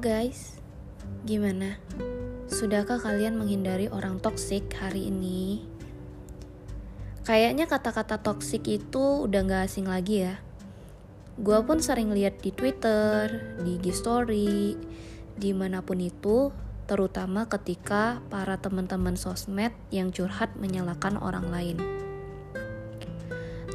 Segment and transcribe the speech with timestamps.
[0.00, 0.56] guys,
[1.28, 1.76] gimana?
[2.48, 5.60] Sudahkah kalian menghindari orang toksik hari ini?
[7.28, 10.40] Kayaknya kata-kata toksik itu udah gak asing lagi ya.
[11.36, 14.72] Gua pun sering lihat di Twitter, di IG Story,
[15.36, 16.48] di mana pun itu,
[16.88, 21.76] terutama ketika para teman-teman sosmed yang curhat menyalahkan orang lain.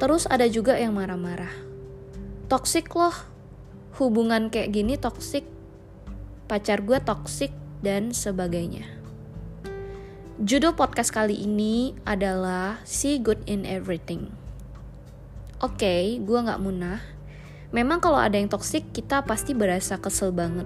[0.02, 1.54] Terus ada juga yang marah-marah.
[2.50, 3.14] Toksik loh,
[4.02, 5.55] hubungan kayak gini toksik,
[6.56, 7.52] pacar gue toksik,
[7.84, 8.88] dan sebagainya.
[10.40, 14.32] Judul podcast kali ini adalah See Good in Everything.
[15.60, 17.04] Oke, okay, gue gak munah.
[17.76, 20.64] Memang kalau ada yang toksik, kita pasti berasa kesel banget.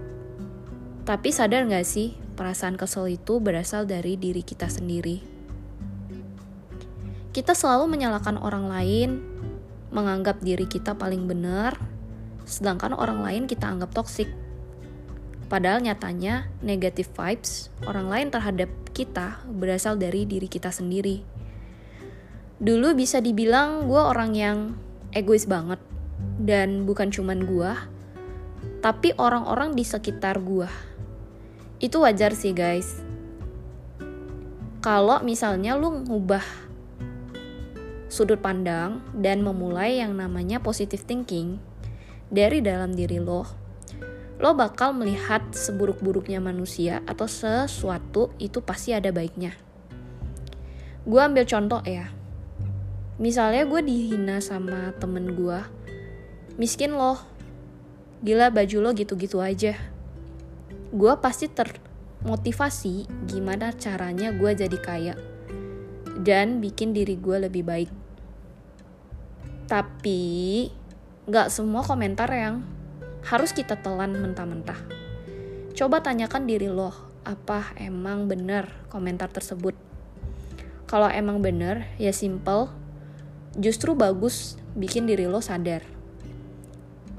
[1.09, 5.25] Tapi sadar gak sih, perasaan kesel itu berasal dari diri kita sendiri.
[7.33, 9.25] Kita selalu menyalahkan orang lain,
[9.89, 11.81] menganggap diri kita paling benar,
[12.45, 14.29] sedangkan orang lain kita anggap toksik.
[15.49, 21.25] Padahal nyatanya negative vibes orang lain terhadap kita berasal dari diri kita sendiri.
[22.61, 24.57] Dulu bisa dibilang gue orang yang
[25.09, 25.81] egois banget
[26.37, 27.71] dan bukan cuman gue,
[28.85, 30.69] tapi orang-orang di sekitar gue.
[31.81, 33.01] Itu wajar sih guys.
[34.85, 36.45] Kalau misalnya lu ngubah
[38.05, 41.57] sudut pandang dan memulai yang namanya positive thinking,
[42.29, 43.58] dari dalam diri lo,
[44.39, 49.51] lo bakal melihat seburuk-buruknya manusia atau sesuatu itu pasti ada baiknya.
[51.03, 52.07] Gue ambil contoh ya.
[53.19, 55.59] Misalnya gue dihina sama temen gue,
[56.55, 57.19] miskin lo,
[58.23, 59.75] gila baju lo gitu-gitu aja.
[60.95, 65.15] Gue pasti termotivasi gimana caranya gue jadi kaya
[66.23, 67.91] dan bikin diri gue lebih baik.
[69.67, 70.31] Tapi
[71.29, 72.65] Gak semua komentar yang
[73.25, 74.79] harus kita telan mentah-mentah.
[75.75, 76.91] Coba tanyakan diri lo,
[77.23, 79.75] apa emang bener komentar tersebut?
[80.89, 82.73] Kalau emang bener, ya simple,
[83.53, 85.85] justru bagus bikin diri lo sadar.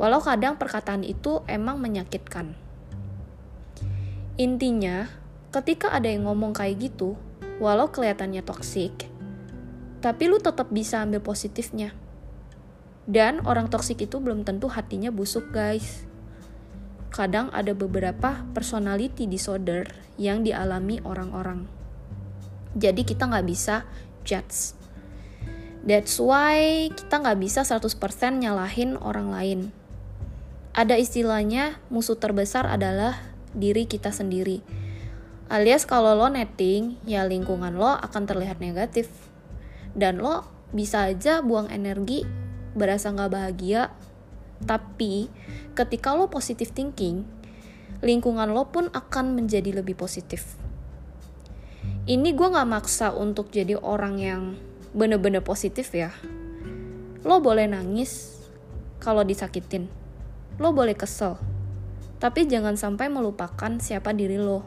[0.00, 2.56] Walau kadang perkataan itu emang menyakitkan.
[4.41, 5.06] Intinya,
[5.53, 7.14] ketika ada yang ngomong kayak gitu,
[7.60, 9.06] walau kelihatannya toksik,
[10.00, 11.92] tapi lu tetap bisa ambil positifnya.
[13.08, 16.04] Dan orang toksik itu belum tentu hatinya busuk, guys.
[17.10, 19.88] Kadang ada beberapa personality disorder
[20.20, 21.66] yang dialami orang-orang.
[22.78, 23.82] Jadi kita nggak bisa
[24.22, 24.78] judge.
[25.80, 27.98] That's why kita nggak bisa 100%
[28.36, 29.60] nyalahin orang lain.
[30.70, 33.18] Ada istilahnya musuh terbesar adalah
[33.56, 34.62] diri kita sendiri.
[35.50, 39.10] Alias kalau lo netting, ya lingkungan lo akan terlihat negatif.
[39.98, 42.22] Dan lo bisa aja buang energi
[42.76, 43.91] berasa nggak bahagia
[44.64, 45.32] tapi
[45.72, 47.25] ketika lo positive thinking
[48.04, 50.56] lingkungan lo pun akan menjadi lebih positif.
[52.09, 54.42] Ini gue nggak maksa untuk jadi orang yang
[54.97, 56.12] bener-bener positif ya.
[57.25, 58.41] Lo boleh nangis
[59.00, 59.88] kalau disakitin.
[60.56, 61.36] Lo boleh kesel
[62.20, 64.60] tapi jangan sampai melupakan siapa diri lo.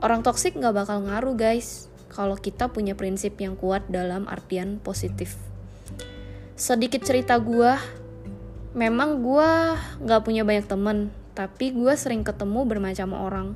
[0.00, 5.36] Orang toksik nggak bakal ngaruh guys kalau kita punya prinsip yang kuat dalam artian positif
[6.56, 7.76] sedikit cerita gue
[8.72, 9.50] memang gue
[10.08, 13.48] gak punya banyak temen tapi gue sering ketemu bermacam orang.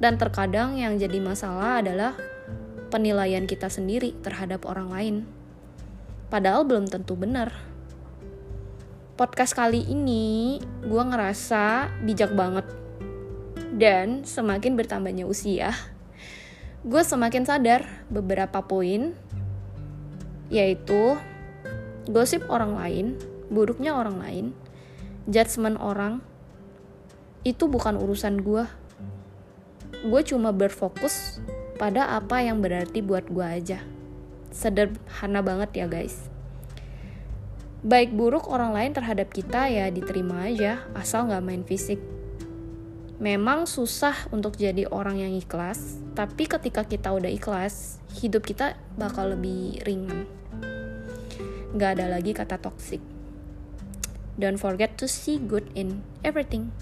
[0.00, 2.18] Dan terkadang yang jadi masalah adalah
[2.90, 5.16] penilaian kita sendiri terhadap orang lain.
[6.32, 7.54] Padahal belum tentu benar.
[9.14, 12.66] Podcast kali ini gue ngerasa bijak banget.
[13.70, 15.70] Dan semakin bertambahnya usia
[16.80, 19.12] gue semakin sadar beberapa poin
[20.48, 21.20] yaitu
[22.10, 23.06] gosip orang lain,
[23.48, 24.46] buruknya orang lain,
[25.30, 26.18] judgement orang,
[27.46, 28.66] itu bukan urusan gue.
[30.04, 31.38] Gue cuma berfokus
[31.78, 33.78] pada apa yang berarti buat gue aja.
[34.50, 36.26] Sederhana banget ya guys.
[37.80, 42.02] Baik buruk orang lain terhadap kita ya diterima aja, asal gak main fisik.
[43.20, 49.32] Memang susah untuk jadi orang yang ikhlas, tapi ketika kita udah ikhlas, hidup kita bakal
[49.32, 50.39] lebih ringan
[51.74, 53.02] nggak ada lagi kata toxic.
[54.40, 56.72] Don't forget to see good in everything.